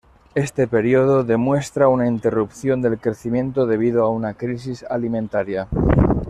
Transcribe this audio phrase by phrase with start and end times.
[0.33, 5.67] Este periodo demuestra una interrupción del crecimiento debido a una crisis alimentaria.